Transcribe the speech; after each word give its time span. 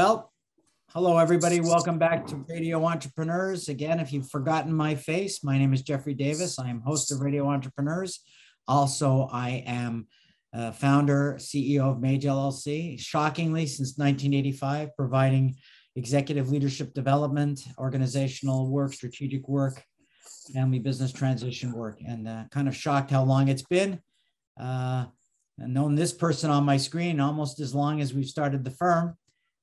Well, 0.00 0.32
hello, 0.94 1.18
everybody. 1.18 1.60
Welcome 1.60 1.98
back 1.98 2.26
to 2.28 2.36
Radio 2.48 2.82
Entrepreneurs. 2.86 3.68
Again, 3.68 4.00
if 4.00 4.14
you've 4.14 4.30
forgotten 4.30 4.72
my 4.72 4.94
face, 4.94 5.44
my 5.44 5.58
name 5.58 5.74
is 5.74 5.82
Jeffrey 5.82 6.14
Davis. 6.14 6.58
I 6.58 6.70
am 6.70 6.80
host 6.80 7.12
of 7.12 7.20
Radio 7.20 7.46
Entrepreneurs. 7.46 8.20
Also, 8.66 9.28
I 9.30 9.62
am 9.66 10.06
uh, 10.54 10.72
founder, 10.72 11.36
CEO 11.38 11.82
of 11.82 12.00
Mage 12.00 12.24
LLC, 12.24 12.98
shockingly, 12.98 13.66
since 13.66 13.98
1985, 13.98 14.96
providing 14.96 15.56
executive 15.96 16.48
leadership 16.48 16.94
development, 16.94 17.60
organizational 17.76 18.70
work, 18.70 18.94
strategic 18.94 19.46
work, 19.50 19.84
family 20.54 20.78
business 20.78 21.12
transition 21.12 21.72
work, 21.72 22.00
and 22.08 22.26
uh, 22.26 22.44
kind 22.50 22.68
of 22.68 22.74
shocked 22.74 23.10
how 23.10 23.22
long 23.22 23.48
it's 23.48 23.64
been. 23.64 24.00
Uh, 24.58 25.04
known 25.58 25.94
this 25.94 26.14
person 26.14 26.50
on 26.50 26.64
my 26.64 26.78
screen 26.78 27.20
almost 27.20 27.60
as 27.60 27.74
long 27.74 28.00
as 28.00 28.14
we've 28.14 28.24
started 28.24 28.64
the 28.64 28.70
firm. 28.70 29.14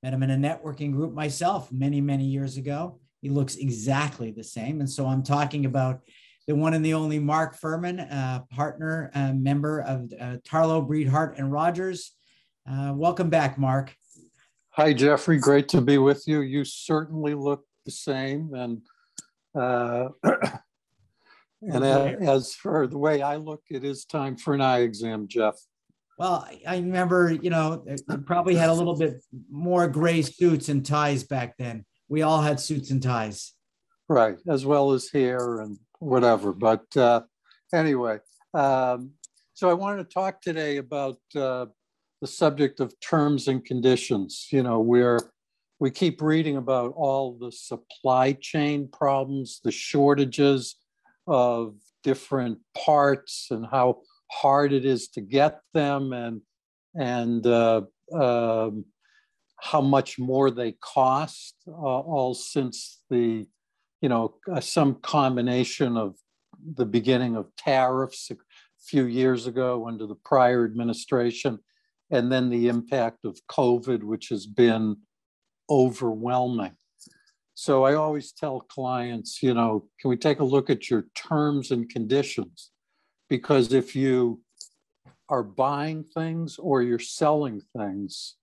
Met 0.04 0.14
him 0.14 0.24
in 0.24 0.32
a 0.32 0.36
networking 0.36 0.92
group 0.92 1.14
myself 1.14 1.72
many, 1.72 2.02
many 2.02 2.26
years 2.26 2.58
ago. 2.58 3.00
He 3.22 3.30
looks 3.30 3.56
exactly 3.56 4.32
the 4.32 4.44
same. 4.44 4.80
And 4.80 4.90
so 4.90 5.08
I'm 5.08 5.24
talking 5.24 5.66
about 5.66 6.02
the 6.48 6.56
one 6.56 6.74
and 6.74 6.86
the 6.86 6.94
only 6.94 7.20
Mark 7.20 7.56
Furman, 7.56 8.00
uh, 8.00 8.44
partner, 8.52 9.12
uh, 9.14 9.34
member 9.34 9.82
of 9.82 10.12
uh, 10.20 10.38
Tarlow, 10.48 10.86
Breed, 10.86 11.08
Hart, 11.08 11.38
and 11.38 11.52
Rodgers. 11.52 12.14
Uh, 12.70 12.94
welcome 12.96 13.30
back, 13.30 13.58
Mark. 13.58 13.96
Hi, 14.70 14.94
Jeffrey. 14.94 15.40
Great 15.40 15.68
to 15.70 15.82
be 15.82 15.98
with 15.98 16.28
you. 16.28 16.42
You 16.42 16.64
certainly 16.64 17.34
look 17.34 17.66
the 17.86 17.92
same. 17.92 18.54
And 18.54 18.82
uh, 19.60 20.10
and 21.62 21.84
as 21.84 22.54
for 22.54 22.88
the 22.88 22.98
way 22.98 23.22
I 23.22 23.38
look, 23.38 23.64
it 23.70 23.84
is 23.84 24.06
time 24.06 24.38
for 24.38 24.54
an 24.54 24.62
eye 24.62 24.82
exam, 24.82 25.28
Jeff. 25.28 25.56
Well, 26.18 26.48
I 26.68 26.78
remember, 26.78 27.32
you 27.32 27.52
know, 27.52 27.86
probably 28.26 28.56
had 28.56 28.70
a 28.70 28.74
little 28.74 28.98
bit 28.98 29.24
more 29.52 29.88
gray 29.88 30.24
suits 30.24 30.68
and 30.68 30.84
ties 30.84 31.24
back 31.24 31.56
then. 31.58 31.86
We 32.10 32.24
all 32.24 32.42
had 32.42 32.60
suits 32.60 32.90
and 32.90 33.02
ties. 33.02 33.54
Right, 34.10 34.38
as 34.48 34.66
well 34.66 34.94
as 34.94 35.12
hair 35.12 35.60
and 35.60 35.78
whatever. 36.00 36.54
But 36.54 36.86
uh, 36.98 37.22
anyway, 37.72 38.20
um, 38.54 39.12
so 39.54 39.70
I 39.70 39.74
wanted 39.74 39.98
to 40.10 40.14
talk 40.14 40.42
today 40.42 40.78
about 40.78 41.18
uh, 41.36 41.68
the 42.22 42.28
subject 42.28 42.80
of 42.80 43.00
terms 43.00 43.48
and 43.48 43.64
conditions. 43.64 44.48
You 44.52 44.64
know, 44.64 44.80
we're 44.80 45.20
we 45.80 45.92
keep 45.92 46.22
reading 46.22 46.58
about 46.58 46.94
all 46.96 47.38
the 47.38 47.52
supply 47.52 48.32
chain 48.34 48.88
problems, 48.92 49.60
the 49.64 49.72
shortages 49.72 50.76
of 51.28 51.76
different 52.04 52.60
parts, 52.76 53.48
and 53.52 53.66
how 53.70 54.00
hard 54.32 54.74
it 54.74 54.86
is 54.86 55.08
to 55.10 55.22
get 55.22 55.60
them 55.74 56.14
and 56.14 56.42
and 56.96 57.46
uh, 57.46 57.82
um, 58.14 58.86
how 59.60 59.82
much 59.82 60.20
more 60.20 60.52
they 60.52 60.74
cost 60.82 61.56
uh, 61.68 61.72
all 61.72 62.34
since 62.34 63.02
the 63.10 63.48
you 64.02 64.10
know 64.10 64.36
uh, 64.52 64.60
some 64.60 64.96
combination 64.96 65.98
of 65.98 66.16
the 66.76 66.86
beginning 66.86 67.36
of 67.36 67.48
tariffs 67.56 68.32
a 68.32 68.36
few 68.80 69.06
years 69.06 69.48
ago 69.48 69.88
under 69.88 70.06
the 70.06 70.16
prior 70.16 70.66
administration 70.66 71.60
and 72.12 72.32
then 72.32 72.50
the 72.50 72.68
impact 72.68 73.26
of 73.26 73.38
covid 73.50 74.04
which 74.04 74.30
has 74.30 74.46
been 74.46 74.96
overwhelming. 75.70 76.76
So 77.54 77.84
i 77.84 77.96
always 77.96 78.32
tell 78.32 78.62
clients 78.62 79.42
you 79.42 79.54
know 79.54 79.88
can 80.00 80.10
we 80.10 80.18
take 80.18 80.40
a 80.40 80.46
look 80.46 80.70
at 80.70 80.90
your 80.90 81.06
terms 81.16 81.72
and 81.72 81.90
conditions 81.90 82.72
because 83.30 83.74
if 83.74 83.96
you 83.96 84.42
are 85.30 85.44
buying 85.44 86.04
things 86.04 86.58
or 86.58 86.82
you're 86.82 87.00
selling 87.00 87.62
things, 87.76 88.36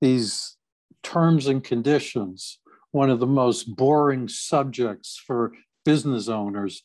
these 0.00 0.56
terms 1.02 1.46
and 1.46 1.62
conditions, 1.62 2.58
one 2.92 3.10
of 3.10 3.20
the 3.20 3.26
most 3.26 3.64
boring 3.76 4.28
subjects 4.28 5.20
for 5.26 5.52
business 5.84 6.28
owners, 6.28 6.82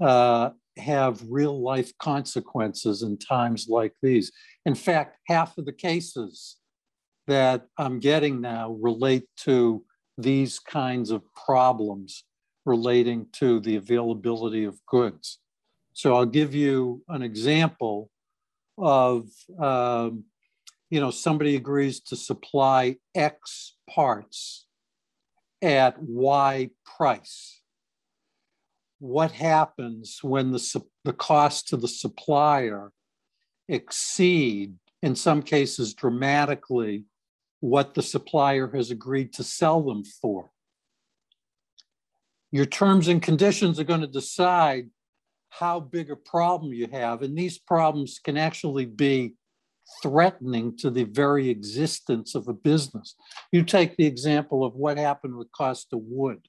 uh, 0.00 0.50
have 0.76 1.22
real 1.28 1.62
life 1.62 1.92
consequences 1.98 3.02
in 3.02 3.16
times 3.18 3.66
like 3.68 3.94
these. 4.02 4.30
In 4.66 4.74
fact, 4.74 5.16
half 5.26 5.56
of 5.56 5.64
the 5.64 5.72
cases 5.72 6.56
that 7.26 7.66
I'm 7.78 7.98
getting 7.98 8.40
now 8.40 8.72
relate 8.80 9.24
to 9.38 9.84
these 10.18 10.58
kinds 10.58 11.10
of 11.10 11.22
problems 11.34 12.24
relating 12.64 13.26
to 13.32 13.60
the 13.60 13.76
availability 13.76 14.64
of 14.64 14.78
goods. 14.86 15.38
So 15.96 16.14
I'll 16.14 16.26
give 16.26 16.54
you 16.54 17.02
an 17.08 17.22
example 17.22 18.10
of, 18.76 19.30
um, 19.58 20.24
you 20.90 21.00
know, 21.00 21.10
somebody 21.10 21.56
agrees 21.56 22.00
to 22.00 22.16
supply 22.16 22.96
X 23.14 23.76
parts 23.88 24.66
at 25.62 25.96
Y 25.98 26.68
price. 26.84 27.62
What 28.98 29.32
happens 29.32 30.18
when 30.22 30.52
the, 30.52 30.82
the 31.04 31.14
cost 31.14 31.68
to 31.68 31.78
the 31.78 31.88
supplier 31.88 32.92
exceed, 33.66 34.74
in 35.02 35.16
some 35.16 35.40
cases 35.40 35.94
dramatically, 35.94 37.06
what 37.60 37.94
the 37.94 38.02
supplier 38.02 38.70
has 38.74 38.90
agreed 38.90 39.32
to 39.32 39.42
sell 39.42 39.80
them 39.82 40.04
for? 40.04 40.50
Your 42.52 42.66
terms 42.66 43.08
and 43.08 43.22
conditions 43.22 43.80
are 43.80 43.84
going 43.84 44.02
to 44.02 44.06
decide 44.06 44.90
how 45.58 45.80
big 45.80 46.10
a 46.10 46.16
problem 46.16 46.72
you 46.72 46.88
have. 46.92 47.22
And 47.22 47.36
these 47.36 47.58
problems 47.58 48.18
can 48.22 48.36
actually 48.36 48.86
be 48.86 49.34
threatening 50.02 50.76
to 50.78 50.90
the 50.90 51.04
very 51.04 51.48
existence 51.48 52.34
of 52.34 52.48
a 52.48 52.52
business. 52.52 53.14
You 53.52 53.62
take 53.62 53.96
the 53.96 54.06
example 54.06 54.64
of 54.64 54.74
what 54.74 54.98
happened 54.98 55.36
with 55.36 55.52
cost 55.52 55.88
of 55.92 56.00
wood. 56.02 56.48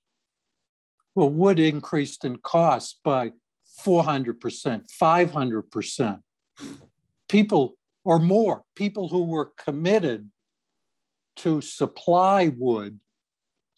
Well, 1.16 1.30
wood 1.30 1.60
increased 1.60 2.26
in 2.26 2.38
cost 2.38 3.00
by 3.04 3.32
400%, 3.86 4.86
500%. 5.02 6.20
People 7.30 7.78
or 8.04 8.20
more, 8.20 8.64
people 8.76 9.10
who 9.10 9.26
were 9.26 9.52
committed 9.58 10.30
to 11.38 11.62
supply 11.62 12.48
wood 12.48 13.00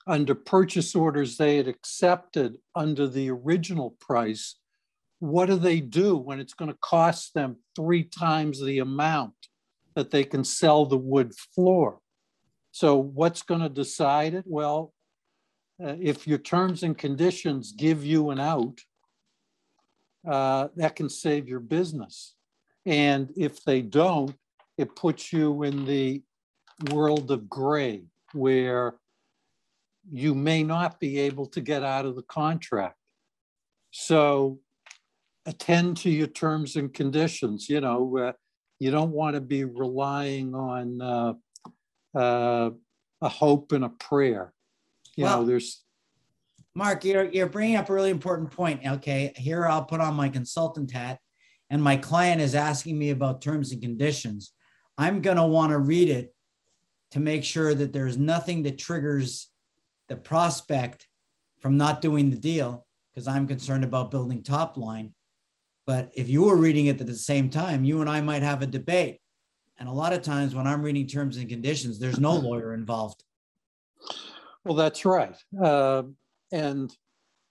under 0.07 0.33
purchase 0.33 0.95
orders 0.95 1.37
they 1.37 1.57
had 1.57 1.67
accepted 1.67 2.57
under 2.75 3.07
the 3.07 3.29
original 3.29 3.95
price 3.99 4.55
what 5.19 5.47
do 5.47 5.55
they 5.55 5.81
do 5.81 6.17
when 6.17 6.39
it's 6.39 6.53
going 6.53 6.71
to 6.71 6.77
cost 6.81 7.33
them 7.33 7.57
three 7.75 8.03
times 8.03 8.63
the 8.63 8.79
amount 8.79 9.33
that 9.95 10.11
they 10.11 10.23
can 10.23 10.43
sell 10.43 10.85
the 10.85 10.97
wood 10.97 11.33
floor? 11.53 11.99
So, 12.71 12.97
what's 12.97 13.41
going 13.41 13.61
to 13.61 13.69
decide 13.69 14.33
it? 14.33 14.45
Well, 14.47 14.93
uh, 15.83 15.95
if 15.99 16.27
your 16.27 16.37
terms 16.37 16.83
and 16.83 16.97
conditions 16.97 17.73
give 17.73 18.05
you 18.05 18.29
an 18.29 18.39
out, 18.39 18.79
uh, 20.27 20.67
that 20.75 20.95
can 20.95 21.09
save 21.09 21.47
your 21.47 21.59
business. 21.59 22.35
And 22.85 23.31
if 23.37 23.63
they 23.63 23.81
don't, 23.81 24.35
it 24.77 24.95
puts 24.95 25.33
you 25.33 25.63
in 25.63 25.85
the 25.85 26.23
world 26.91 27.31
of 27.31 27.49
gray 27.49 28.03
where 28.33 28.95
you 30.09 30.33
may 30.33 30.63
not 30.63 30.99
be 30.99 31.19
able 31.19 31.45
to 31.47 31.61
get 31.61 31.83
out 31.83 32.05
of 32.05 32.15
the 32.15 32.23
contract. 32.23 32.95
So 33.91 34.59
attend 35.45 35.97
to 35.97 36.09
your 36.09 36.27
terms 36.27 36.75
and 36.75 36.93
conditions. 36.93 37.69
You 37.69 37.81
know, 37.81 38.17
uh, 38.17 38.31
you 38.79 38.91
don't 38.91 39.11
want 39.11 39.35
to 39.35 39.41
be 39.41 39.65
relying 39.65 40.55
on 40.55 41.01
uh, 41.01 41.33
uh, 42.17 42.71
a 43.21 43.29
hope 43.29 43.71
and 43.71 43.83
a 43.83 43.89
prayer. 43.89 44.53
You 45.15 45.25
well, 45.25 45.41
know, 45.41 45.47
there's. 45.47 45.83
Mark, 46.75 47.03
you're, 47.03 47.25
you're 47.25 47.49
bringing 47.49 47.75
up 47.75 47.89
a 47.89 47.93
really 47.93 48.11
important 48.11 48.51
point. 48.51 48.85
Okay, 48.85 49.33
here 49.35 49.65
I'll 49.65 49.83
put 49.83 49.99
on 49.99 50.13
my 50.13 50.29
consultant 50.29 50.91
hat, 50.91 51.19
and 51.69 51.83
my 51.83 51.97
client 51.97 52.41
is 52.41 52.55
asking 52.55 52.97
me 52.97 53.09
about 53.09 53.41
terms 53.41 53.71
and 53.71 53.81
conditions. 53.81 54.53
I'm 54.97 55.21
going 55.21 55.37
to 55.37 55.45
want 55.45 55.71
to 55.71 55.79
read 55.79 56.09
it 56.09 56.33
to 57.11 57.19
make 57.19 57.43
sure 57.43 57.73
that 57.73 57.91
there's 57.91 58.17
nothing 58.17 58.63
that 58.63 58.77
triggers 58.77 59.49
the 60.09 60.15
prospect 60.15 61.07
from 61.59 61.77
not 61.77 62.01
doing 62.01 62.29
the 62.29 62.37
deal 62.37 62.85
because 63.11 63.27
I'm 63.27 63.47
concerned 63.47 63.83
about 63.83 64.11
building 64.11 64.43
top 64.43 64.77
line. 64.77 65.13
But 65.89 66.11
if 66.13 66.29
you 66.29 66.43
were 66.43 66.55
reading 66.55 66.85
it 66.85 67.01
at 67.01 67.07
the 67.07 67.15
same 67.15 67.49
time, 67.49 67.83
you 67.83 68.01
and 68.01 68.07
I 68.07 68.21
might 68.21 68.43
have 68.43 68.61
a 68.61 68.67
debate. 68.67 69.17
And 69.79 69.89
a 69.89 69.91
lot 69.91 70.13
of 70.13 70.21
times 70.21 70.53
when 70.53 70.67
I'm 70.67 70.83
reading 70.83 71.07
terms 71.07 71.37
and 71.37 71.49
conditions, 71.49 71.97
there's 71.97 72.19
no 72.19 72.35
lawyer 72.35 72.75
involved. 72.75 73.23
Well, 74.63 74.75
that's 74.75 75.03
right. 75.03 75.35
Uh, 75.59 76.03
and 76.51 76.95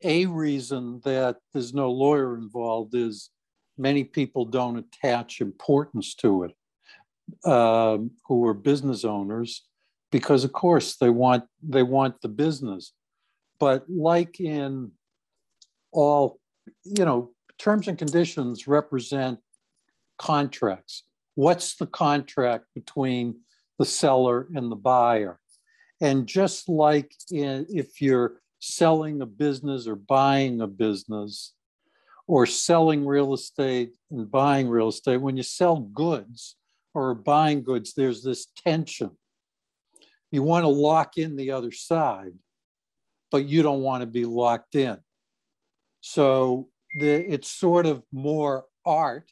a 0.05 0.26
reason 0.26 1.00
that 1.02 1.38
there's 1.52 1.75
no 1.75 1.90
lawyer 1.90 2.37
involved 2.37 2.94
is 2.94 3.31
many 3.76 4.05
people 4.05 4.44
don't 4.44 4.79
attach 4.79 5.40
importance 5.40 6.14
to 6.14 6.44
it 6.44 6.52
uh, 7.44 7.99
who 8.29 8.46
are 8.46 8.55
business 8.55 9.05
owners 9.05 9.67
because 10.12 10.44
of 10.44 10.52
course 10.52 10.94
they 10.94 11.11
want 11.11 11.43
they 11.61 11.82
want 11.82 12.20
the 12.20 12.29
business 12.29 12.93
but 13.58 13.85
like 13.90 14.38
in 14.38 14.93
all 15.93 16.38
you 16.85 17.05
know 17.05 17.32
terms 17.58 17.88
and 17.88 17.99
conditions 17.99 18.69
represent 18.69 19.38
contracts. 20.19 21.05
What's 21.34 21.76
the 21.76 21.87
contract 21.87 22.66
between 22.75 23.40
the 23.78 23.84
seller 23.84 24.49
and 24.55 24.70
the 24.70 24.76
buyer? 24.76 25.38
And 26.00 26.26
just 26.26 26.69
like 26.69 27.12
in, 27.31 27.66
if 27.69 28.00
you're 28.00 28.40
selling 28.60 29.20
a 29.20 29.26
business 29.26 29.87
or 29.87 29.96
buying 29.96 30.60
a 30.60 30.66
business 30.66 31.52
or 32.26 32.46
selling 32.46 33.06
real 33.06 33.34
estate 33.34 33.94
and 34.11 34.31
buying 34.31 34.69
real 34.69 34.88
estate, 34.88 35.20
when 35.20 35.37
you 35.37 35.43
sell 35.43 35.76
goods 35.76 36.56
or 36.94 37.14
buying 37.14 37.62
goods, 37.62 37.94
there's 37.94 38.22
this 38.22 38.46
tension. 38.64 39.11
You 40.31 40.43
want 40.43 40.64
to 40.64 40.69
lock 40.69 41.16
in 41.16 41.37
the 41.37 41.52
other 41.52 41.72
side, 41.72 42.32
but 43.31 43.46
you 43.46 43.62
don't 43.62 43.82
want 43.82 44.02
to 44.02 44.06
be 44.06 44.25
locked 44.25 44.75
in. 44.75 44.99
So 46.00 46.69
the, 46.96 47.32
it's 47.32 47.50
sort 47.50 47.87
of 47.87 48.02
more 48.12 48.64
art 48.85 49.31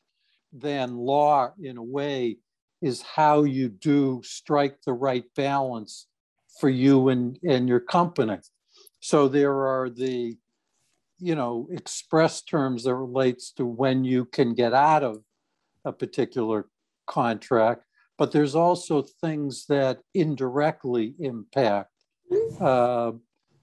than 0.52 0.96
law 0.96 1.52
in 1.60 1.76
a 1.76 1.82
way 1.82 2.38
is 2.82 3.02
how 3.02 3.42
you 3.44 3.68
do 3.68 4.20
strike 4.24 4.80
the 4.82 4.92
right 4.92 5.24
balance 5.34 6.06
for 6.60 6.68
you 6.68 7.08
and, 7.08 7.38
and 7.46 7.68
your 7.68 7.80
company. 7.80 8.38
So 9.00 9.28
there 9.28 9.66
are 9.66 9.90
the, 9.90 10.36
you 11.18 11.34
know, 11.34 11.68
express 11.70 12.42
terms 12.42 12.84
that 12.84 12.94
relates 12.94 13.52
to 13.52 13.64
when 13.66 14.04
you 14.04 14.24
can 14.26 14.54
get 14.54 14.74
out 14.74 15.02
of 15.02 15.22
a 15.84 15.92
particular 15.92 16.66
contract, 17.06 17.84
but 18.18 18.32
there's 18.32 18.54
also 18.54 19.02
things 19.20 19.66
that 19.68 20.00
indirectly 20.14 21.14
impact, 21.18 21.90
uh, 22.60 23.12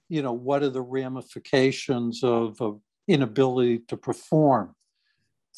you 0.10 0.22
know, 0.22 0.34
what 0.34 0.63
are 0.63 0.69
the 0.69 0.81
ramifications 0.81 2.24
of, 2.24 2.62
of 2.62 2.80
inability 3.08 3.80
to 3.88 3.98
perform? 3.98 4.76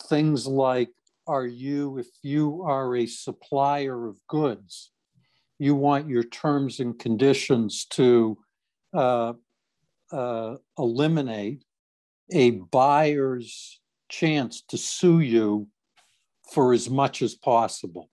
Things 0.07 0.47
like, 0.47 0.89
are 1.27 1.45
you, 1.45 1.97
if 1.97 2.07
you 2.21 2.63
are 2.63 2.95
a 2.95 3.07
supplier 3.07 4.07
of 4.07 4.17
goods, 4.27 4.91
you 5.57 5.73
want 5.75 6.09
your 6.09 6.23
terms 6.23 6.79
and 6.79 6.97
conditions 6.99 7.85
to 7.91 8.37
uh, 8.93 9.33
uh, 10.11 10.55
eliminate 10.77 11.63
a 12.31 12.51
buyer's 12.51 13.79
chance 14.09 14.61
to 14.67 14.77
sue 14.77 15.19
you 15.19 15.67
for 16.51 16.73
as 16.73 16.89
much 16.89 17.21
as 17.21 17.35
possible. 17.35 18.09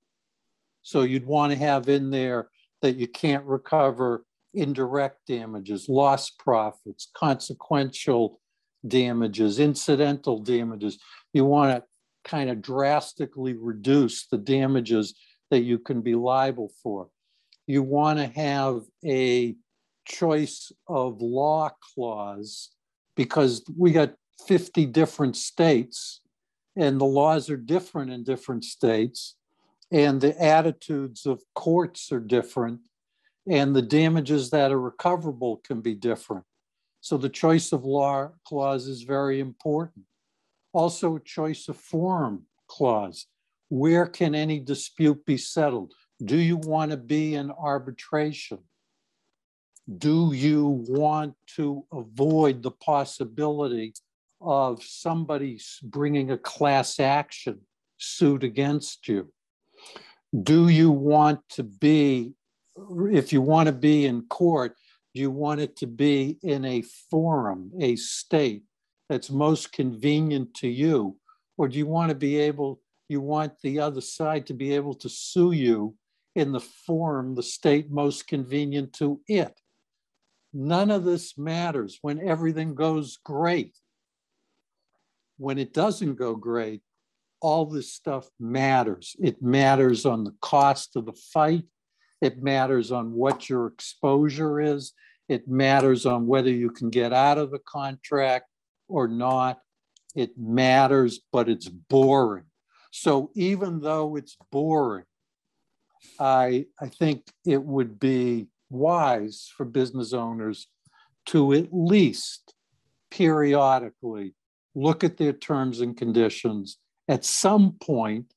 So 0.82 1.02
you'd 1.02 1.26
want 1.26 1.52
to 1.52 1.58
have 1.58 1.88
in 1.88 2.10
there 2.10 2.48
that 2.80 2.96
you 2.96 3.06
can't 3.06 3.44
recover 3.44 4.24
indirect 4.54 5.26
damages, 5.26 5.88
lost 5.88 6.38
profits, 6.38 7.10
consequential 7.14 8.40
damages, 8.86 9.58
incidental 9.58 10.38
damages. 10.38 10.98
You 11.32 11.44
want 11.44 11.76
to 11.76 11.84
kind 12.24 12.50
of 12.50 12.62
drastically 12.62 13.54
reduce 13.54 14.26
the 14.26 14.38
damages 14.38 15.14
that 15.50 15.62
you 15.62 15.78
can 15.78 16.00
be 16.00 16.14
liable 16.14 16.70
for. 16.82 17.08
You 17.66 17.82
want 17.82 18.18
to 18.18 18.26
have 18.26 18.82
a 19.04 19.56
choice 20.04 20.72
of 20.88 21.20
law 21.20 21.70
clause 21.94 22.70
because 23.16 23.64
we 23.76 23.92
got 23.92 24.14
50 24.46 24.86
different 24.86 25.36
states 25.36 26.20
and 26.76 27.00
the 27.00 27.04
laws 27.04 27.50
are 27.50 27.56
different 27.56 28.10
in 28.10 28.24
different 28.24 28.64
states 28.64 29.36
and 29.92 30.20
the 30.20 30.40
attitudes 30.42 31.26
of 31.26 31.42
courts 31.54 32.10
are 32.10 32.20
different 32.20 32.80
and 33.48 33.74
the 33.74 33.82
damages 33.82 34.50
that 34.50 34.72
are 34.72 34.80
recoverable 34.80 35.58
can 35.58 35.80
be 35.80 35.94
different. 35.94 36.44
So 37.02 37.16
the 37.16 37.28
choice 37.28 37.72
of 37.72 37.84
law 37.84 38.30
clause 38.46 38.86
is 38.86 39.02
very 39.02 39.40
important. 39.40 40.04
Also, 40.72 41.18
choice 41.18 41.68
of 41.68 41.76
forum 41.76 42.46
clause. 42.68 43.26
Where 43.68 44.06
can 44.06 44.36
any 44.36 44.60
dispute 44.60 45.26
be 45.26 45.36
settled? 45.36 45.92
Do 46.24 46.36
you 46.36 46.56
want 46.56 46.92
to 46.92 46.96
be 46.96 47.34
in 47.34 47.50
arbitration? 47.50 48.60
Do 49.98 50.32
you 50.32 50.84
want 50.88 51.34
to 51.56 51.84
avoid 51.92 52.62
the 52.62 52.70
possibility 52.70 53.94
of 54.40 54.80
somebody 54.84 55.60
bringing 55.82 56.30
a 56.30 56.38
class 56.38 57.00
action 57.00 57.62
suit 57.98 58.44
against 58.44 59.08
you? 59.08 59.32
Do 60.40 60.68
you 60.68 60.92
want 60.92 61.40
to 61.50 61.64
be, 61.64 62.34
if 63.10 63.32
you 63.32 63.42
want 63.42 63.66
to 63.66 63.72
be 63.72 64.06
in 64.06 64.22
court, 64.22 64.76
you 65.20 65.30
want 65.30 65.60
it 65.60 65.76
to 65.76 65.86
be 65.86 66.38
in 66.42 66.64
a 66.64 66.82
forum, 67.10 67.72
a 67.80 67.96
state 67.96 68.64
that's 69.08 69.30
most 69.30 69.72
convenient 69.72 70.54
to 70.54 70.68
you? 70.68 71.16
Or 71.58 71.68
do 71.68 71.78
you 71.78 71.86
want 71.86 72.10
to 72.10 72.14
be 72.14 72.38
able, 72.38 72.80
you 73.08 73.20
want 73.20 73.52
the 73.62 73.80
other 73.80 74.00
side 74.00 74.46
to 74.46 74.54
be 74.54 74.74
able 74.74 74.94
to 74.94 75.08
sue 75.08 75.52
you 75.52 75.94
in 76.34 76.52
the 76.52 76.60
forum, 76.60 77.34
the 77.34 77.42
state 77.42 77.90
most 77.90 78.26
convenient 78.26 78.92
to 78.94 79.20
it? 79.28 79.58
None 80.54 80.90
of 80.90 81.04
this 81.04 81.36
matters 81.38 81.98
when 82.02 82.26
everything 82.26 82.74
goes 82.74 83.18
great 83.24 83.74
when 85.42 85.58
it 85.58 85.72
doesn't 85.72 86.14
go 86.14 86.36
great, 86.36 86.82
all 87.40 87.66
this 87.66 87.92
stuff 87.92 88.28
matters. 88.38 89.16
It 89.20 89.42
matters 89.42 90.06
on 90.06 90.22
the 90.22 90.34
cost 90.40 90.94
of 90.94 91.06
the 91.06 91.18
fight. 91.32 91.64
It 92.22 92.40
matters 92.40 92.92
on 92.92 93.12
what 93.12 93.50
your 93.50 93.66
exposure 93.66 94.60
is. 94.60 94.92
It 95.28 95.48
matters 95.48 96.06
on 96.06 96.28
whether 96.28 96.50
you 96.50 96.70
can 96.70 96.88
get 96.88 97.12
out 97.12 97.36
of 97.36 97.50
the 97.50 97.58
contract 97.58 98.46
or 98.88 99.08
not. 99.08 99.58
It 100.14 100.38
matters, 100.38 101.20
but 101.32 101.48
it's 101.48 101.68
boring. 101.68 102.44
So 102.92 103.32
even 103.34 103.80
though 103.80 104.14
it's 104.14 104.36
boring, 104.52 105.04
I, 106.20 106.66
I 106.80 106.88
think 106.88 107.26
it 107.44 107.62
would 107.62 107.98
be 107.98 108.46
wise 108.70 109.50
for 109.56 109.64
business 109.64 110.12
owners 110.12 110.68
to 111.26 111.52
at 111.54 111.68
least 111.72 112.54
periodically 113.10 114.34
look 114.76 115.02
at 115.02 115.16
their 115.16 115.32
terms 115.32 115.80
and 115.80 115.96
conditions, 115.96 116.78
at 117.08 117.24
some 117.24 117.72
point 117.80 118.32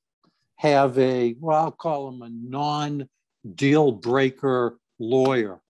have 0.56 0.98
a, 0.98 1.36
well, 1.40 1.66
I'll 1.66 1.72
call 1.72 2.10
them 2.10 2.22
a 2.24 2.30
non 2.30 3.10
deal 3.54 3.92
breaker 3.92 4.78
lawyer, 5.00 5.62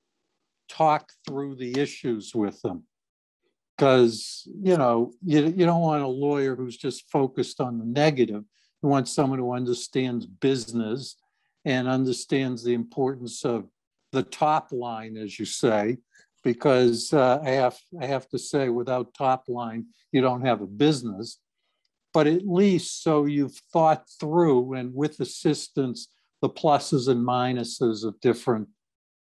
talk 0.70 1.12
through 1.28 1.56
the 1.56 1.80
issues 1.80 2.34
with 2.34 2.62
them. 2.62 2.84
Because, 3.76 4.48
you 4.62 4.78
know, 4.78 5.12
you, 5.22 5.48
you 5.48 5.66
don't 5.66 5.82
want 5.82 6.04
a 6.04 6.08
lawyer 6.08 6.56
who's 6.56 6.78
just 6.78 7.10
focused 7.12 7.60
on 7.60 7.78
the 7.78 7.86
negative. 7.86 8.44
You 8.82 8.90
want 8.90 9.10
someone 9.10 9.40
who 9.40 9.54
understands 9.54 10.26
business 10.26 11.18
and 11.66 11.88
understands 11.88 12.64
the 12.64 12.74
importance 12.74 13.44
of 13.44 13.68
the 14.12 14.24
top 14.24 14.72
line, 14.72 15.18
as 15.18 15.38
you 15.38 15.46
say, 15.46 15.98
because 16.44 17.12
uh, 17.12 17.42
I 17.44 17.50
have 17.50 17.78
I 18.00 18.06
have 18.06 18.30
to 18.30 18.40
say, 18.40 18.70
without 18.70 19.14
top 19.14 19.46
line, 19.50 19.88
you 20.12 20.22
don't 20.22 20.46
have 20.46 20.62
a 20.62 20.68
business. 20.68 21.40
But 22.14 22.28
at 22.28 22.48
least 22.48 23.04
so 23.04 23.26
you've 23.26 23.58
thought 23.74 24.06
through, 24.22 24.76
and 24.76 24.94
with 24.94 25.20
assistance, 25.20 26.08
the 26.46 26.50
pluses 26.52 27.08
and 27.08 27.26
minuses 27.26 28.06
of 28.06 28.20
different 28.22 28.68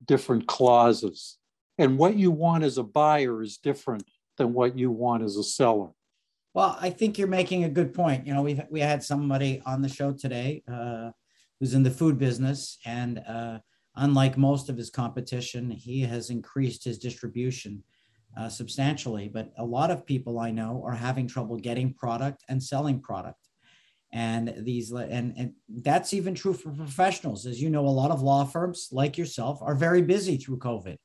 different 0.05 0.47
clauses. 0.47 1.37
And 1.77 1.99
what 1.99 2.15
you 2.15 2.31
want 2.31 2.63
as 2.63 2.79
a 2.79 2.83
buyer 2.83 3.43
is 3.43 3.57
different 3.57 4.03
than 4.39 4.53
what 4.53 4.75
you 4.75 4.89
want 4.89 5.21
as 5.21 5.35
a 5.37 5.43
seller. 5.43 5.89
Well, 6.55 6.75
I 6.81 6.89
think 6.89 7.19
you're 7.19 7.27
making 7.27 7.63
a 7.63 7.69
good 7.69 7.93
point. 7.93 8.25
You 8.25 8.33
know, 8.33 8.41
we 8.41 8.59
we 8.71 8.79
had 8.79 9.03
somebody 9.03 9.61
on 9.67 9.83
the 9.83 9.95
show 9.97 10.13
today 10.13 10.63
uh, 10.67 11.11
who's 11.59 11.75
in 11.75 11.83
the 11.83 11.91
food 11.91 12.17
business, 12.17 12.79
and 12.85 13.19
uh, 13.19 13.59
unlike 13.95 14.35
most 14.35 14.67
of 14.67 14.75
his 14.75 14.89
competition, 14.89 15.69
he 15.69 16.01
has 16.01 16.31
increased 16.31 16.83
his 16.83 16.97
distribution 16.97 17.83
uh, 18.35 18.49
substantially. 18.49 19.29
But 19.29 19.51
a 19.59 19.65
lot 19.77 19.91
of 19.91 20.07
people 20.07 20.39
I 20.39 20.49
know 20.49 20.83
are 20.87 20.95
having 21.07 21.27
trouble 21.27 21.57
getting 21.57 21.93
product 21.93 22.43
and 22.49 22.63
selling 22.63 22.99
product. 22.99 23.50
And 24.13 24.53
these 24.57 24.91
and, 24.91 25.33
and 25.37 25.53
that's 25.69 26.13
even 26.13 26.35
true 26.35 26.53
for 26.53 26.71
professionals. 26.71 27.45
As 27.45 27.61
you 27.61 27.69
know, 27.69 27.85
a 27.85 27.87
lot 27.87 28.11
of 28.11 28.21
law 28.21 28.43
firms 28.43 28.89
like 28.91 29.17
yourself 29.17 29.59
are 29.61 29.75
very 29.75 30.01
busy 30.01 30.37
through 30.37 30.57
COVID. 30.57 30.97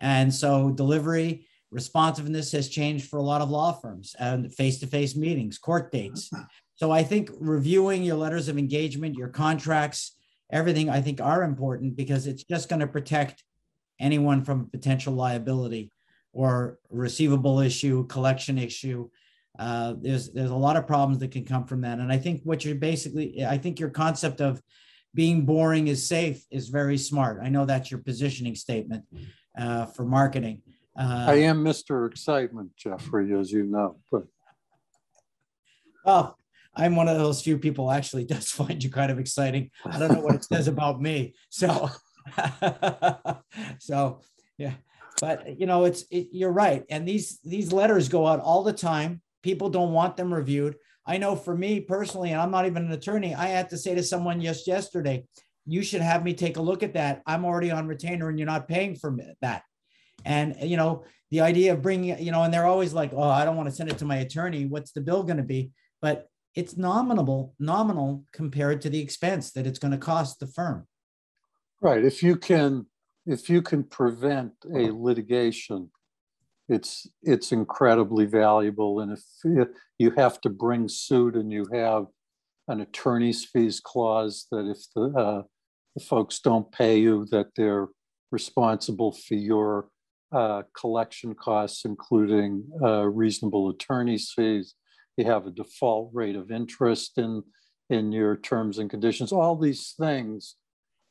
And 0.00 0.32
so 0.32 0.70
delivery 0.70 1.46
responsiveness 1.70 2.52
has 2.52 2.68
changed 2.68 3.08
for 3.08 3.18
a 3.18 3.22
lot 3.22 3.40
of 3.40 3.50
law 3.50 3.72
firms 3.72 4.14
and 4.20 4.54
face-to-face 4.54 5.16
meetings, 5.16 5.58
court 5.58 5.90
dates. 5.90 6.30
Ah. 6.32 6.46
So 6.76 6.92
I 6.92 7.02
think 7.02 7.30
reviewing 7.38 8.02
your 8.04 8.16
letters 8.16 8.48
of 8.48 8.58
engagement, 8.58 9.16
your 9.16 9.28
contracts, 9.28 10.16
everything 10.52 10.88
I 10.88 11.00
think 11.00 11.20
are 11.20 11.42
important 11.42 11.96
because 11.96 12.26
it's 12.26 12.44
just 12.44 12.68
going 12.68 12.80
to 12.80 12.86
protect 12.86 13.42
anyone 14.00 14.44
from 14.44 14.70
potential 14.70 15.14
liability 15.14 15.90
or 16.32 16.78
receivable 16.90 17.60
issue, 17.60 18.06
collection 18.06 18.58
issue. 18.58 19.08
Uh, 19.58 19.94
there's 19.98 20.32
there's 20.32 20.50
a 20.50 20.56
lot 20.56 20.76
of 20.76 20.86
problems 20.86 21.18
that 21.20 21.30
can 21.30 21.44
come 21.44 21.64
from 21.64 21.82
that, 21.82 21.98
and 21.98 22.10
I 22.10 22.18
think 22.18 22.42
what 22.44 22.64
you're 22.64 22.74
basically, 22.74 23.44
I 23.44 23.56
think 23.56 23.78
your 23.78 23.90
concept 23.90 24.40
of 24.40 24.60
being 25.14 25.46
boring 25.46 25.88
is 25.88 26.06
safe 26.06 26.44
is 26.50 26.68
very 26.68 26.98
smart. 26.98 27.40
I 27.42 27.48
know 27.48 27.64
that's 27.64 27.90
your 27.90 28.00
positioning 28.00 28.56
statement 28.56 29.04
uh, 29.56 29.86
for 29.86 30.04
marketing. 30.04 30.62
Uh, 30.98 31.26
I 31.28 31.34
am 31.36 31.64
Mr. 31.64 32.08
Excitement, 32.10 32.70
Jeffrey, 32.76 33.32
as 33.38 33.52
you 33.52 33.64
know. 33.64 33.96
But 34.10 34.24
well, 36.04 36.36
I'm 36.74 36.96
one 36.96 37.08
of 37.08 37.18
those 37.18 37.42
few 37.42 37.58
people 37.58 37.90
actually 37.90 38.24
does 38.34 38.50
find 38.50 38.82
you 38.82 38.90
kind 38.90 39.10
of 39.10 39.18
exciting. 39.18 39.70
I 39.84 39.98
don't 39.98 40.12
know 40.12 40.20
what 40.20 40.34
it 40.34 40.44
says 40.44 40.68
about 40.68 41.00
me. 41.00 41.34
So, 41.50 41.90
so 43.78 44.20
yeah. 44.58 44.74
But 45.20 45.60
you 45.60 45.66
know, 45.66 45.84
it's 45.84 46.02
it, 46.10 46.28
you're 46.32 46.52
right. 46.52 46.84
And 46.90 47.06
these 47.06 47.38
these 47.44 47.72
letters 47.72 48.08
go 48.08 48.26
out 48.26 48.40
all 48.40 48.62
the 48.64 48.72
time. 48.72 49.22
People 49.44 49.68
don't 49.68 49.92
want 49.92 50.16
them 50.16 50.32
reviewed. 50.32 50.76
I 51.06 51.18
know 51.18 51.36
for 51.36 51.54
me 51.54 51.78
personally, 51.78 52.32
and 52.32 52.40
I'm 52.40 52.50
not 52.50 52.64
even 52.64 52.86
an 52.86 52.92
attorney, 52.92 53.34
I 53.34 53.48
had 53.48 53.68
to 53.68 53.76
say 53.76 53.94
to 53.94 54.02
someone 54.02 54.40
just 54.40 54.66
yesterday, 54.66 55.26
you 55.66 55.82
should 55.82 56.00
have 56.00 56.24
me 56.24 56.32
take 56.32 56.56
a 56.56 56.62
look 56.62 56.82
at 56.82 56.94
that. 56.94 57.20
I'm 57.26 57.44
already 57.44 57.70
on 57.70 57.86
retainer 57.86 58.30
and 58.30 58.38
you're 58.38 58.46
not 58.46 58.68
paying 58.68 58.96
for 58.96 59.14
that. 59.42 59.62
And 60.24 60.56
you 60.62 60.78
know, 60.78 61.04
the 61.30 61.42
idea 61.42 61.74
of 61.74 61.82
bringing, 61.82 62.18
you 62.24 62.32
know, 62.32 62.42
and 62.42 62.54
they're 62.54 62.64
always 62.64 62.94
like, 62.94 63.12
"Oh, 63.12 63.20
I 63.20 63.44
don't 63.44 63.56
want 63.56 63.68
to 63.68 63.74
send 63.74 63.90
it 63.90 63.98
to 63.98 64.06
my 64.06 64.16
attorney. 64.16 64.64
What's 64.64 64.92
the 64.92 65.02
bill 65.02 65.22
going 65.24 65.36
to 65.36 65.42
be?" 65.42 65.72
But 66.00 66.26
it's 66.54 66.78
nominal, 66.78 67.54
nominal 67.58 68.24
compared 68.32 68.80
to 68.82 68.88
the 68.88 69.00
expense 69.00 69.52
that 69.52 69.66
it's 69.66 69.78
going 69.78 69.92
to 69.92 69.98
cost 69.98 70.40
the 70.40 70.46
firm. 70.46 70.86
Right. 71.82 72.02
If 72.02 72.22
you 72.22 72.36
can, 72.36 72.86
if 73.26 73.50
you 73.50 73.60
can 73.60 73.84
prevent 73.84 74.52
a 74.74 74.90
litigation, 74.90 75.90
it's 76.68 77.06
it's 77.22 77.52
incredibly 77.52 78.26
valuable. 78.26 79.00
And 79.00 79.12
if 79.12 79.22
you 79.98 80.10
have 80.16 80.40
to 80.42 80.48
bring 80.48 80.88
suit 80.88 81.34
and 81.36 81.52
you 81.52 81.66
have 81.72 82.06
an 82.68 82.80
attorney's 82.80 83.44
fees 83.44 83.80
clause 83.80 84.46
that 84.50 84.66
if 84.66 84.78
the, 84.94 85.02
uh, 85.18 85.42
the 85.94 86.02
folks 86.02 86.40
don't 86.40 86.70
pay 86.72 86.98
you, 86.98 87.26
that 87.30 87.48
they're 87.56 87.88
responsible 88.32 89.12
for 89.12 89.34
your 89.34 89.88
uh, 90.32 90.62
collection 90.78 91.34
costs, 91.34 91.84
including 91.84 92.64
uh, 92.82 93.04
reasonable 93.04 93.70
attorney's 93.70 94.32
fees. 94.34 94.74
You 95.16 95.26
have 95.26 95.46
a 95.46 95.50
default 95.50 96.10
rate 96.12 96.34
of 96.34 96.50
interest 96.50 97.18
in, 97.18 97.42
in 97.88 98.10
your 98.10 98.36
terms 98.36 98.78
and 98.78 98.90
conditions. 98.90 99.30
All 99.30 99.56
these 99.56 99.94
things 99.96 100.56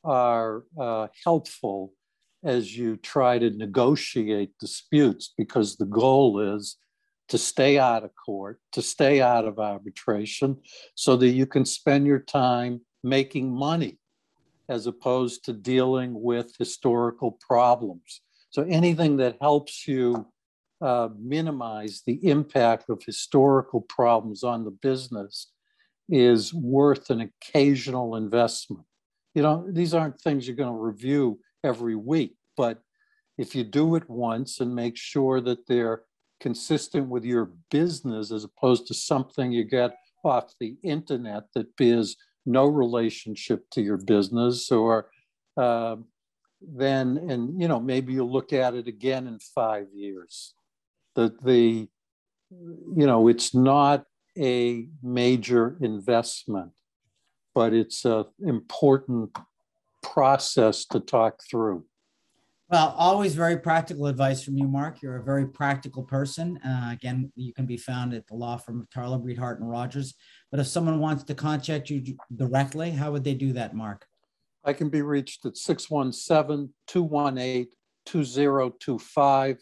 are 0.04 0.64
uh, 0.80 1.08
helpful 1.24 1.94
as 2.44 2.78
you 2.78 2.98
try 2.98 3.40
to 3.40 3.50
negotiate 3.50 4.52
disputes 4.60 5.34
because 5.38 5.76
the 5.76 5.86
goal 5.86 6.40
is 6.40 6.78
to 7.30 7.38
stay 7.38 7.80
out 7.80 8.04
of 8.04 8.12
court, 8.16 8.60
to 8.72 8.82
stay 8.82 9.22
out 9.22 9.46
of 9.46 9.60
arbitration, 9.60 10.58
so 10.96 11.16
that 11.16 11.30
you 11.30 11.46
can 11.46 11.66
spend 11.66 12.06
your 12.06 12.20
time 12.20 12.82
making 13.04 13.54
money 13.54 13.98
as 14.70 14.88
opposed 14.88 15.44
to 15.46 15.54
dealing 15.54 16.14
with 16.22 16.56
historical 16.58 17.38
problems. 17.40 18.22
So 18.50 18.64
anything 18.64 19.18
that 19.18 19.38
helps 19.42 19.88
you 19.88 20.28
uh, 20.82 21.10
minimize 21.18 22.02
the 22.06 22.20
impact 22.30 22.90
of 22.90 23.02
historical 23.04 23.82
problems 23.82 24.44
on 24.44 24.64
the 24.64 24.72
business 24.72 25.52
is 26.10 26.54
worth 26.54 27.10
an 27.10 27.22
occasional 27.22 28.16
investment. 28.16 28.84
You 29.34 29.42
know, 29.42 29.66
these 29.70 29.94
aren't 29.94 30.20
things 30.22 30.46
you're 30.46 30.56
going 30.56 30.74
to 30.74 30.80
review 30.80 31.40
every 31.64 31.96
week, 31.96 32.36
but 32.58 32.82
if 33.38 33.56
you 33.56 33.64
do 33.64 33.96
it 33.96 34.10
once 34.10 34.60
and 34.60 34.76
make 34.76 34.98
sure 34.98 35.42
that 35.42 35.68
they're 35.68 36.04
consistent 36.40 37.08
with 37.08 37.24
your 37.24 37.52
business 37.72 38.32
as 38.32 38.44
opposed 38.44 38.86
to 38.88 38.94
something 38.94 39.52
you 39.52 39.64
get 39.64 39.96
off 40.24 40.54
the 40.60 40.76
internet 40.84 41.44
that 41.56 41.76
bears 41.78 42.16
no 42.46 42.66
relationship 42.66 43.70
to 43.72 43.82
your 43.82 43.98
business 43.98 44.72
or 44.72 45.10
uh, 45.58 45.96
then 46.62 47.18
and 47.30 47.62
you 47.62 47.68
know 47.68 47.80
maybe 47.80 48.14
you'll 48.14 48.32
look 48.32 48.54
at 48.54 48.74
it 48.74 48.88
again 48.88 49.28
in 49.28 49.40
five 49.40 49.88
years. 49.94 50.54
That 51.16 51.42
the 51.44 51.88
you 52.52 53.08
know 53.08 53.28
it's 53.28 53.54
not 53.54 54.06
a 54.38 54.88
major 55.02 55.78
investment 55.82 56.72
but 57.54 57.74
it's 57.74 58.06
an 58.06 58.26
important 58.40 59.36
process 60.04 60.86
to 60.86 61.00
talk 61.00 61.42
through 61.50 61.86
well, 62.74 62.96
always 62.98 63.36
very 63.36 63.58
practical 63.58 64.08
advice 64.08 64.44
from 64.44 64.58
you, 64.58 64.68
Mark. 64.68 65.00
You're 65.04 65.18
a 65.18 65.24
very 65.24 65.46
practical 65.46 66.02
person. 66.02 66.58
Uh, 66.66 66.90
again, 66.92 67.32
you 67.36 67.54
can 67.54 67.68
be 67.68 67.78
found 67.78 68.16
at 68.16 68.26
the 68.26 68.34
law 68.34 68.58
firm 68.58 68.82
of 68.82 68.90
Tarlow, 68.90 69.22
Breed, 69.22 69.38
Hart, 69.38 69.60
and 69.60 69.70
Rodgers. 69.70 70.16
But 70.50 70.60
if 70.60 70.66
someone 70.66 71.00
wants 71.00 71.24
to 71.26 71.36
contact 71.36 71.92
you 71.92 72.04
directly, 72.36 72.90
how 72.90 73.12
would 73.12 73.24
they 73.24 73.36
do 73.36 73.54
that, 73.54 73.76
Mark? 73.76 74.08
I 74.64 74.74
can 74.74 74.90
be 74.90 75.04
reached 75.04 75.46
at 75.46 75.56
617 75.56 76.74
218 76.88 77.68
2025 78.08 79.58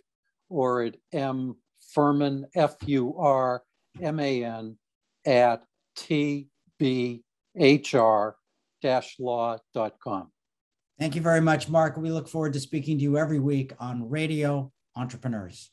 or 0.50 0.84
at 0.84 0.96
M 1.12 1.58
Furman, 1.94 2.46
F 2.56 2.76
U 2.86 3.16
R 3.18 3.62
M 4.02 4.22
A 4.22 4.46
N, 4.46 4.78
at 5.26 5.64
tbhr 5.98 7.22
law.com. 9.20 10.32
Thank 11.00 11.16
you 11.16 11.22
very 11.22 11.42
much, 11.42 11.70
Mark. 11.70 11.98
We 11.98 12.12
look 12.12 12.28
forward 12.28 12.54
to 12.54 12.60
speaking 12.60 12.98
to 12.98 13.04
you 13.04 13.18
every 13.18 13.40
week 13.40 13.74
on 13.80 14.10
Radio 14.10 14.72
Entrepreneurs. 14.96 15.72